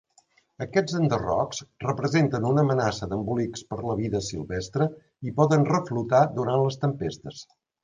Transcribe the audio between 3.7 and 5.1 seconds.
per a la vida silvestre